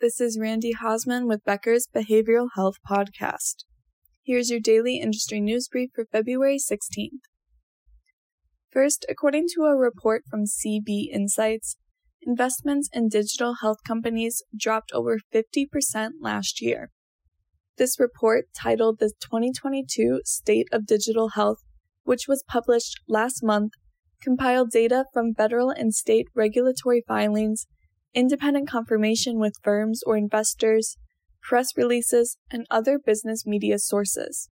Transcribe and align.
This 0.00 0.20
is 0.20 0.38
Randy 0.38 0.74
Hosman 0.74 1.28
with 1.28 1.44
Becker's 1.44 1.86
Behavioral 1.86 2.48
Health 2.56 2.74
Podcast. 2.86 3.64
Here's 4.24 4.50
your 4.50 4.58
daily 4.58 4.98
industry 4.98 5.40
news 5.40 5.68
brief 5.68 5.90
for 5.94 6.04
February 6.04 6.58
16th. 6.58 7.22
First, 8.72 9.06
according 9.08 9.46
to 9.54 9.62
a 9.62 9.76
report 9.76 10.24
from 10.28 10.46
CB 10.46 11.10
Insights, 11.12 11.76
investments 12.20 12.90
in 12.92 13.08
digital 13.08 13.56
health 13.62 13.78
companies 13.86 14.42
dropped 14.58 14.90
over 14.92 15.20
50% 15.32 16.10
last 16.20 16.60
year. 16.60 16.90
This 17.78 17.98
report, 17.98 18.46
titled 18.54 18.98
the 18.98 19.12
2022 19.22 20.22
State 20.24 20.66
of 20.72 20.86
Digital 20.86 21.30
Health, 21.30 21.58
which 22.02 22.26
was 22.26 22.44
published 22.48 23.00
last 23.08 23.44
month, 23.44 23.72
compiled 24.20 24.70
data 24.70 25.04
from 25.12 25.34
federal 25.34 25.70
and 25.70 25.94
state 25.94 26.26
regulatory 26.34 27.04
filings, 27.06 27.68
independent 28.14 28.68
confirmation 28.68 29.38
with 29.38 29.60
firms 29.62 30.02
or 30.04 30.16
investors, 30.16 30.96
press 31.42 31.68
releases, 31.76 32.38
and 32.50 32.66
other 32.70 32.98
business 32.98 33.46
media 33.46 33.78
sources. 33.78 34.48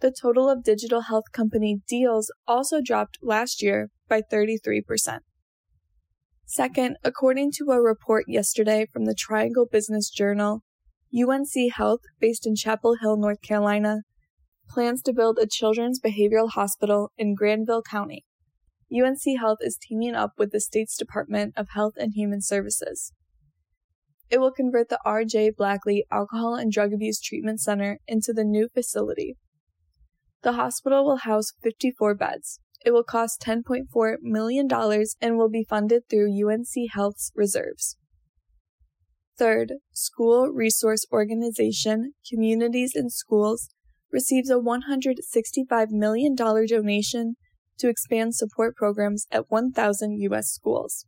The 0.00 0.12
total 0.12 0.48
of 0.48 0.64
digital 0.64 1.02
health 1.02 1.32
company 1.32 1.80
deals 1.86 2.32
also 2.46 2.80
dropped 2.80 3.18
last 3.22 3.62
year 3.62 3.90
by 4.08 4.22
33%. 4.22 5.20
Second, 6.46 6.96
according 7.04 7.52
to 7.52 7.70
a 7.70 7.80
report 7.80 8.24
yesterday 8.26 8.86
from 8.92 9.04
the 9.04 9.14
Triangle 9.14 9.66
Business 9.70 10.10
Journal, 10.10 10.62
UNC 11.14 11.72
Health, 11.74 12.00
based 12.18 12.46
in 12.46 12.56
Chapel 12.56 12.96
Hill, 13.00 13.16
North 13.16 13.42
Carolina, 13.42 14.00
plans 14.68 15.02
to 15.02 15.12
build 15.12 15.38
a 15.38 15.46
children's 15.46 16.00
behavioral 16.00 16.50
hospital 16.50 17.12
in 17.18 17.34
Granville 17.34 17.82
County. 17.82 18.24
UNC 18.92 19.38
Health 19.38 19.58
is 19.60 19.78
teaming 19.80 20.14
up 20.14 20.32
with 20.36 20.50
the 20.50 20.60
state's 20.60 20.96
Department 20.96 21.54
of 21.56 21.68
Health 21.70 21.94
and 21.96 22.12
Human 22.14 22.42
Services. 22.42 23.12
It 24.28 24.40
will 24.40 24.52
convert 24.52 24.88
the 24.88 24.98
R.J. 25.04 25.52
Blackley 25.56 26.04
Alcohol 26.10 26.54
and 26.54 26.70
Drug 26.70 26.92
Abuse 26.92 27.20
Treatment 27.20 27.60
Center 27.60 27.98
into 28.06 28.32
the 28.32 28.44
new 28.44 28.68
facility. 28.72 29.36
The 30.42 30.52
hospital 30.52 31.04
will 31.04 31.18
house 31.18 31.52
54 31.62 32.14
beds. 32.14 32.60
It 32.84 32.92
will 32.92 33.04
cost 33.04 33.42
$10.4 33.42 34.16
million 34.22 34.68
and 35.20 35.36
will 35.36 35.50
be 35.50 35.66
funded 35.68 36.08
through 36.08 36.32
UNC 36.32 36.90
Health's 36.92 37.30
reserves. 37.34 37.96
Third, 39.36 39.74
School 39.92 40.48
Resource 40.48 41.06
Organization 41.12 42.12
Communities 42.28 42.92
In 42.94 43.10
Schools 43.10 43.68
receives 44.12 44.50
a 44.50 44.54
$165 44.54 45.90
million 45.90 46.34
donation 46.34 47.36
to 47.80 47.88
expand 47.88 48.34
support 48.34 48.76
programs 48.76 49.26
at 49.30 49.50
1,000 49.50 50.18
U.S. 50.20 50.48
schools. 50.48 51.06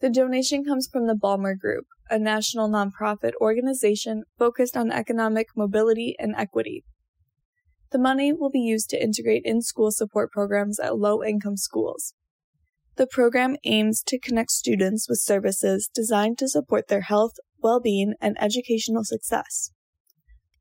The 0.00 0.10
donation 0.10 0.64
comes 0.64 0.88
from 0.90 1.06
the 1.06 1.14
Ballmer 1.14 1.56
Group, 1.56 1.86
a 2.10 2.18
national 2.18 2.68
nonprofit 2.68 3.32
organization 3.40 4.24
focused 4.36 4.76
on 4.76 4.90
economic 4.90 5.48
mobility 5.56 6.16
and 6.18 6.34
equity. 6.36 6.84
The 7.92 7.98
money 7.98 8.32
will 8.32 8.50
be 8.50 8.60
used 8.60 8.90
to 8.90 9.02
integrate 9.02 9.42
in 9.44 9.62
school 9.62 9.92
support 9.92 10.32
programs 10.32 10.80
at 10.80 10.98
low 10.98 11.22
income 11.22 11.56
schools. 11.56 12.14
The 12.96 13.06
program 13.06 13.56
aims 13.64 14.02
to 14.04 14.18
connect 14.18 14.50
students 14.50 15.08
with 15.08 15.18
services 15.18 15.88
designed 15.94 16.36
to 16.38 16.48
support 16.48 16.88
their 16.88 17.02
health, 17.02 17.34
well 17.62 17.80
being, 17.80 18.14
and 18.20 18.36
educational 18.40 19.04
success. 19.04 19.70